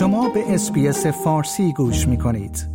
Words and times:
شما 0.00 0.28
به 0.28 0.54
اسپیس 0.54 1.06
فارسی 1.06 1.72
گوش 1.72 2.08
می 2.08 2.18
کنید. 2.18 2.66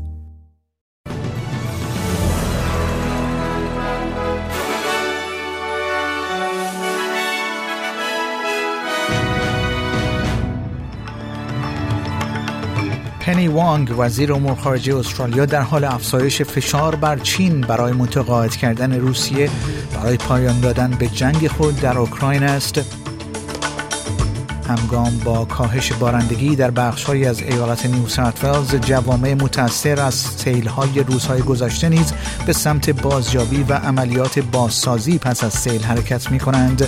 پنی 13.20 13.48
وانگ 13.48 13.94
وزیر 13.98 14.34
امور 14.34 14.56
خارجه 14.56 14.96
استرالیا 14.96 15.46
در 15.46 15.62
حال 15.62 15.84
افزایش 15.84 16.42
فشار 16.42 16.96
بر 16.96 17.18
چین 17.18 17.62
برای 17.62 17.94
متقاعد 17.94 18.56
کردن 18.56 18.94
روسیه 18.94 19.50
برای 19.94 20.18
پایان 20.18 20.60
دادن 20.60 20.92
به 21.00 21.08
جنگ 21.08 21.48
خود 21.48 21.82
در 21.82 21.98
اوکراین 21.98 22.44
است 22.44 23.05
همگام 24.68 25.18
با 25.18 25.46
کاهش 25.46 25.94
بارندگی 25.94 26.56
در 26.56 26.72
بخشهایی 26.72 27.26
از 27.26 27.42
ایالت 27.42 27.86
نیو 27.86 28.08
ساوت 28.08 28.76
جوامع 28.76 29.34
متاثر 29.34 30.02
از 30.02 30.16
سیلهای 30.16 31.00
روزهای 31.00 31.42
گذشته 31.42 31.90
نیز 31.90 32.14
به 32.46 32.54
سمت 32.54 32.90
بازیابی 32.90 33.64
و 33.64 33.74
عملیات 33.74 34.40
بازسازی 34.40 35.18
پس 35.18 35.44
از 35.44 35.54
سیل 35.54 35.84
حرکت 35.84 36.32
می 36.32 36.40
کنند 36.40 36.88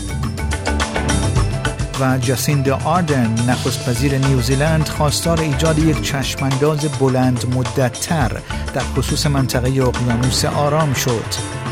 و 2.00 2.17
جاسیند 2.17 2.70
آردن 2.70 3.36
نخست 3.50 3.89
وزیر 3.89 4.17
نیوزیلند 4.17 4.88
خواستار 4.88 5.39
ایجاد 5.39 5.80
یک 5.80 6.02
چشمانداز 6.02 6.86
بلند 7.00 7.55
مدتتر 7.55 8.41
در 8.73 8.81
خصوص 8.81 9.28
منطقه 9.28 9.67
اقیانوس 9.67 10.45
آرام 10.45 10.94
شد. 10.94 11.66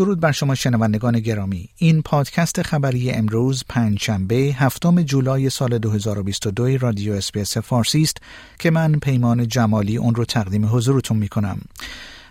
درود 0.00 0.20
بر 0.20 0.32
شما 0.32 0.54
شنوندگان 0.54 1.20
گرامی 1.20 1.68
این 1.76 2.02
پادکست 2.02 2.62
خبری 2.62 3.10
امروز 3.10 3.64
پنجشنبه 3.68 4.36
هفتم 4.36 5.02
جولای 5.02 5.50
سال 5.50 5.78
2022 5.78 6.78
رادیو 6.78 7.12
SBS 7.12 7.58
فارسی 7.58 8.02
است 8.02 8.16
که 8.58 8.70
من 8.70 8.92
پیمان 8.92 9.48
جمالی 9.48 9.96
اون 9.96 10.14
رو 10.14 10.24
تقدیم 10.24 10.66
حضورتون 10.66 11.16
می 11.16 11.28
کنم 11.28 11.60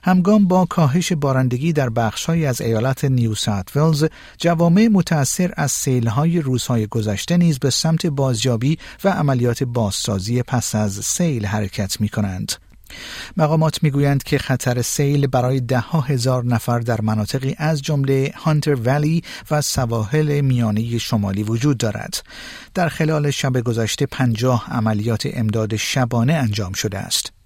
همگام 0.03 0.48
با 0.48 0.66
کاهش 0.66 1.14
بارندگی 1.14 1.73
در 1.73 1.89
بخشهایی 1.89 2.45
از 2.45 2.61
ایالت 2.61 3.06
نیو 3.06 3.36
ساوت 3.36 3.78
ولز 3.78 4.06
جوامع 4.38 4.88
متأثر 4.88 5.54
از 5.58 5.72
سیلهای 5.72 6.42
روزهای 6.42 6.88
گذشته 6.88 7.38
نیز 7.38 7.59
به 7.59 7.70
سمت 7.70 8.06
بازیابی 8.06 8.78
و 9.04 9.09
عملیات 9.09 9.64
بازسازی 9.64 10.44
پس 10.44 10.76
از 10.76 10.94
سیل 10.94 11.45
حرکت 11.45 12.02
می 12.02 12.09
کنند. 12.09 12.69
مقامات 13.38 13.84
می‌گویند 13.84 14.23
که 14.23 14.38
خطر 14.38 14.82
سیل 14.82 15.28
برای 15.28 15.59
ده 15.59 15.80
ها 15.80 16.02
هزار 16.02 16.45
نفر 16.45 16.80
در 16.80 17.02
مناطقی 17.02 17.56
از 17.58 17.82
جمله 17.82 18.34
هانتر 18.36 18.76
ولی 18.76 19.23
و 19.52 19.62
سواحل 19.62 20.42
میانه 20.42 20.98
شمالی 20.98 21.44
وجود 21.44 21.78
دارد. 21.78 22.23
در 22.73 22.90
خلال 22.90 23.32
شب 23.32 23.62
گذشته 23.62 24.06
پنجاه 24.06 24.66
عملیات 24.72 25.28
امداد 25.34 25.76
شبانه 25.76 26.34
انجام 26.34 26.73
شده 26.73 26.98
است. 26.98 27.39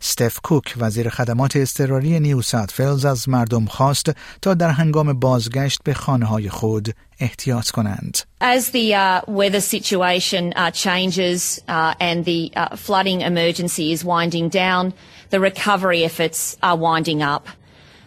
ستف 0.00 0.38
کوک 0.42 0.74
وزیر 0.76 1.08
خدمات 1.08 1.56
اضطراری 1.56 2.20
نیو 2.20 2.42
فیلز 2.72 3.04
از 3.04 3.28
مردم 3.28 3.64
خواست 3.64 4.10
تا 4.42 4.54
در 4.54 4.70
هنگام 4.70 5.20
بازگشت 5.20 5.80
به 5.84 5.94
خانه 5.94 6.26
های 6.26 6.48
خود 6.48 6.94
احتیاط 7.20 7.70
کنند. 7.70 8.18
As 8.40 8.70
the 8.70 8.94
uh, 8.94 9.20
weather 9.26 9.60
situation 9.60 10.52
uh, 10.56 10.70
changes 10.70 11.60
uh, 11.68 11.94
and 12.00 12.24
the 12.24 12.52
uh, 12.56 12.76
flooding 12.76 13.20
emergency 13.20 13.92
is 13.92 14.04
winding 14.04 14.48
down, 14.48 14.92
the 15.30 15.40
recovery 15.40 16.04
efforts 16.04 16.56
are 16.62 16.76
winding 16.76 17.22
up. 17.22 17.44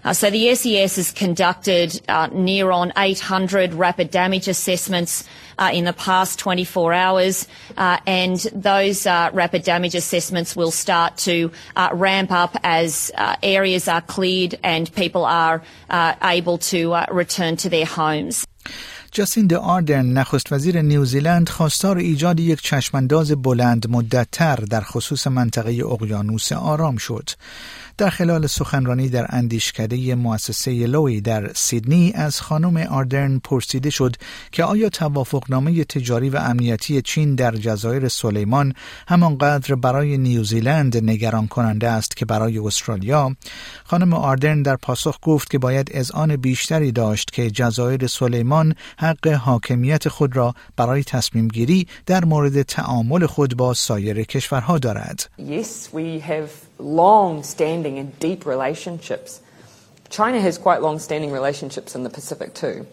Uh, 0.03 0.13
so 0.13 0.29
the 0.29 0.55
SES 0.55 0.95
has 0.95 1.11
conducted 1.11 2.01
uh, 2.07 2.27
near 2.31 2.71
on 2.71 2.91
800 2.97 3.73
rapid 3.73 4.09
damage 4.09 4.47
assessments 4.47 5.23
uh, 5.59 5.69
in 5.71 5.85
the 5.85 5.93
past 5.93 6.39
24 6.39 6.93
hours, 6.93 7.47
uh, 7.77 7.99
and 8.07 8.39
those 8.53 9.05
uh, 9.05 9.29
rapid 9.31 9.63
damage 9.63 9.93
assessments 9.93 10.55
will 10.55 10.71
start 10.71 11.17
to 11.17 11.51
uh, 11.75 11.89
ramp 11.93 12.31
up 12.31 12.57
as 12.63 13.11
areas 13.43 13.87
are 13.87 14.01
cleared 14.01 14.57
and 14.63 14.93
people 14.95 15.23
are 15.25 15.61
able 16.23 16.57
to 16.57 16.95
return 17.11 17.55
to 17.57 17.69
their 17.69 17.85
homes. 17.85 18.45
جاسیند 19.13 19.53
آردن 19.53 20.05
نخست 20.05 20.53
وزیر 20.53 20.81
نیوزیلند 20.81 21.49
خواستار 21.49 21.97
ایجاد 21.97 22.39
یک 22.39 22.61
چشمانداز 22.61 23.31
بلند 23.31 23.89
مدتتر 23.89 24.55
در 24.55 24.81
خصوص 24.81 25.27
منطقه 25.27 25.85
اقیانوس 25.85 26.51
آرام 26.51 26.97
شد. 26.97 27.29
در 27.97 28.09
خلال 28.09 28.47
سخنرانی 28.47 29.09
در 29.09 29.25
اندیشکده 29.29 30.15
مؤسسه 30.15 30.87
لوی 30.87 31.21
در 31.21 31.51
سیدنی 31.53 32.11
از 32.15 32.41
خانم 32.41 32.77
آردرن 32.77 33.39
پرسیده 33.39 33.89
شد 33.89 34.15
که 34.51 34.63
آیا 34.63 34.89
توافقنامه 34.89 35.83
تجاری 35.83 36.29
و 36.29 36.37
امنیتی 36.37 37.01
چین 37.01 37.35
در 37.35 37.51
جزایر 37.51 38.07
سلیمان 38.07 38.73
همانقدر 39.07 39.75
برای 39.75 40.17
نیوزیلند 40.17 41.09
نگران 41.09 41.47
کننده 41.47 41.89
است 41.89 42.17
که 42.17 42.25
برای 42.25 42.59
استرالیا 42.59 43.35
خانم 43.83 44.13
آردرن 44.13 44.61
در 44.61 44.75
پاسخ 44.75 45.17
گفت 45.21 45.49
که 45.49 45.57
باید 45.57 45.91
اذعان 45.93 46.35
بیشتری 46.35 46.91
داشت 46.91 47.31
که 47.31 47.51
جزایر 47.51 48.07
سلیمان 48.07 48.75
حق 49.00 49.28
حاکمیت 49.28 50.08
خود 50.08 50.36
را 50.36 50.54
برای 50.76 51.04
تصمیم 51.04 51.48
گیری 51.48 51.86
در 52.06 52.24
مورد 52.24 52.62
تعامل 52.62 53.26
خود 53.26 53.56
با 53.56 53.74
سایر 53.74 54.22
کشورها 54.22 54.78
دارد. 54.78 55.30
Yes, 55.38 55.92
we 55.92 56.20
have 56.20 56.48
long 56.78 57.42
standing 57.42 57.98
and 57.98 58.18
deep 58.20 58.46
relationships. 58.46 59.40
China 60.08 60.40
has 60.40 60.58
quite 60.58 60.80
long 60.82 60.98
standing 60.98 61.32
relationships 61.32 61.94
in 61.94 62.02
the 62.04 62.10
Pacific 62.10 62.54
too. 62.54 62.86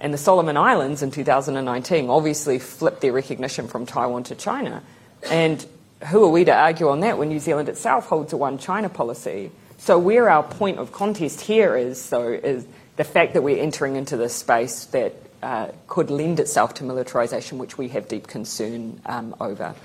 And 0.00 0.14
the 0.14 0.18
Solomon 0.18 0.56
Islands 0.56 1.02
in 1.02 1.10
2019 1.10 2.08
obviously 2.08 2.58
flipped 2.58 3.00
their 3.00 3.12
recognition 3.12 3.66
from 3.66 3.86
Taiwan 3.86 4.22
to 4.24 4.34
China. 4.34 4.82
And 5.28 5.64
who 6.06 6.24
are 6.24 6.28
we 6.28 6.44
to 6.44 6.54
argue 6.54 6.88
on 6.88 7.00
that 7.00 7.18
when 7.18 7.28
New 7.28 7.40
Zealand 7.40 7.68
itself 7.68 8.06
holds 8.06 8.32
a 8.32 8.36
one 8.36 8.58
China 8.58 8.88
policy? 8.88 9.50
So 9.78 9.98
where 9.98 10.28
our 10.28 10.42
point 10.42 10.78
of 10.78 10.92
contest 10.92 11.40
here 11.40 11.76
is, 11.76 12.10
though, 12.10 12.28
is 12.28 12.66
the 12.96 13.04
fact 13.04 13.34
that 13.34 13.42
we're 13.42 13.62
entering 13.62 13.96
into 13.96 14.16
this 14.16 14.34
space 14.34 14.84
that 14.86 15.14
uh, 15.43 15.71
could 15.87 16.09
lend 16.09 16.39
itself 16.39 16.73
to 16.75 16.83
militarisation, 16.83 17.57
which 17.57 17.77
we 17.77 17.89
have 17.89 18.07
deep 18.07 18.27
concern 18.27 19.01
um, 19.05 19.35
over. 19.39 19.75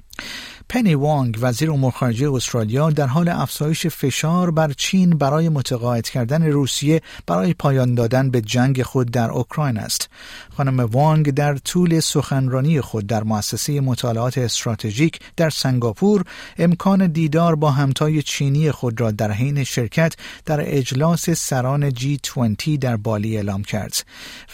پنی 0.71 0.95
وانگ 0.95 1.39
وزیر 1.41 1.71
امور 1.71 1.93
خارجه 1.93 2.33
استرالیا 2.33 2.91
در 2.91 3.07
حال 3.07 3.29
افزایش 3.29 3.87
فشار 3.87 4.51
بر 4.51 4.73
چین 4.73 5.11
برای 5.11 5.49
متقاعد 5.49 6.09
کردن 6.09 6.43
روسیه 6.43 7.01
برای 7.27 7.55
پایان 7.55 7.95
دادن 7.95 8.31
به 8.31 8.41
جنگ 8.41 8.83
خود 8.83 9.11
در 9.11 9.31
اوکراین 9.31 9.79
است. 9.79 10.09
خانم 10.57 10.81
وانگ 10.81 11.31
در 11.31 11.57
طول 11.57 12.01
سخنرانی 12.01 12.81
خود 12.81 13.07
در 13.07 13.25
مؤسسه 13.25 13.81
مطالعات 13.81 14.39
استراتژیک 14.39 15.21
در 15.37 15.51
سنگاپور 15.51 16.25
امکان 16.59 17.07
دیدار 17.07 17.55
با 17.55 17.71
همتای 17.71 18.23
چینی 18.23 18.71
خود 18.71 19.01
را 19.01 19.11
در 19.11 19.33
حین 19.33 19.65
شرکت 19.65 20.15
در 20.45 20.61
اجلاس 20.77 21.31
سران 21.31 21.93
جی 21.93 22.21
20 22.35 22.81
در 22.81 22.97
بالی 22.97 23.37
اعلام 23.37 23.63
کرد. 23.63 24.05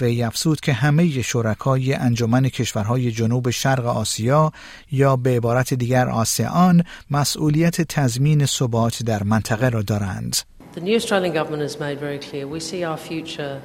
وی 0.00 0.22
افزود 0.22 0.60
که 0.60 0.72
همه 0.72 1.22
شرکای 1.22 1.94
انجمن 1.94 2.48
کشورهای 2.48 3.12
جنوب 3.12 3.50
شرق 3.50 3.86
آسیا 3.86 4.52
یا 4.92 5.16
به 5.16 5.36
عبارت 5.36 5.74
دیگر 5.74 6.03
در 6.03 6.09
آسیان 6.09 6.83
مسئولیت 7.11 7.81
تضمین 7.81 8.45
ثبات 8.45 9.03
در 9.03 9.23
منطقه 9.23 9.69
را 9.69 9.81
دارند. 9.81 10.35
The 10.75 10.81
new 10.81 10.95
Australian 10.95 11.33
government 11.33 11.63
has 11.63 11.79
made 11.79 11.99
very 11.99 12.19
clear 12.19 12.47
we 12.47 12.59
see 12.59 12.83
our 12.83 12.97
future 12.97 13.61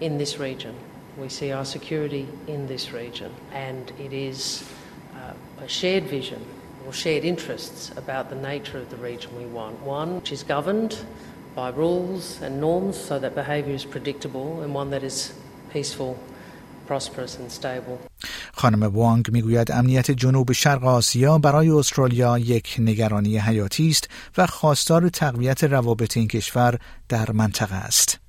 in 0.00 0.18
this 0.18 0.38
region. 0.40 0.74
We 1.18 1.28
see 1.28 1.52
our 1.52 1.64
security 1.64 2.26
in 2.46 2.66
this 2.66 2.92
region 2.92 3.30
and 3.52 3.92
it 4.06 4.12
is 4.12 4.64
uh, 5.14 5.64
a 5.64 5.68
shared 5.68 6.04
vision 6.04 6.40
or 6.86 6.92
shared 6.92 7.24
interests 7.24 7.92
about 7.96 8.30
the 8.30 8.36
nature 8.36 8.78
of 8.78 8.88
the 8.90 8.96
region 8.96 9.30
we 9.36 9.46
want. 9.46 9.80
One 9.80 10.16
which 10.16 10.32
is 10.32 10.42
governed 10.42 10.92
by 11.54 11.68
rules 11.70 12.40
and 12.42 12.60
norms 12.60 12.96
so 12.96 13.18
that 13.18 13.34
behaviour 13.34 13.74
is 13.74 13.84
predictable 13.84 14.62
and 14.62 14.74
one 14.74 14.90
that 14.90 15.02
is 15.02 15.34
peaceful 15.72 16.18
خانم 18.59 18.83
وانگ 18.83 19.31
می‌گوید 19.31 19.71
امنیت 19.71 20.11
جنوب 20.11 20.51
شرق 20.51 20.83
آسیا 20.83 21.37
برای 21.37 21.69
استرالیا 21.69 22.37
یک 22.37 22.75
نگرانی 22.79 23.37
حیاتی 23.37 23.89
است 23.89 24.09
و 24.37 24.47
خواستار 24.47 25.09
تقویت 25.09 25.63
روابط 25.63 26.17
این 26.17 26.27
کشور 26.27 26.79
در 27.09 27.31
منطقه 27.31 27.75
است. 27.75 28.28